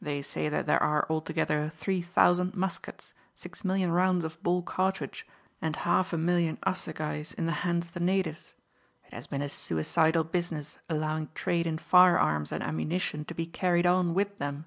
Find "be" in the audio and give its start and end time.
13.34-13.46